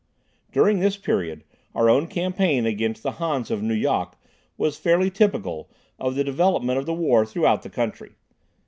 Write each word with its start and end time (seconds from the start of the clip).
During 0.51 0.79
this 0.79 0.97
period 0.97 1.43
our 1.75 1.87
own 1.87 2.07
campaign 2.07 2.65
against 2.65 3.03
the 3.03 3.11
Hans 3.21 3.51
of 3.51 3.61
Nu 3.61 3.75
Yok 3.75 4.17
was 4.57 4.75
fairly 4.75 5.11
typical 5.11 5.69
of 5.99 6.15
the 6.15 6.23
development 6.23 6.79
of 6.79 6.87
the 6.87 6.93
war 6.95 7.23
throughout 7.23 7.61
the 7.61 7.69
country. 7.69 8.13